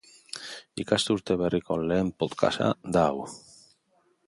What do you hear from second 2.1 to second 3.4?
podcasta da hau!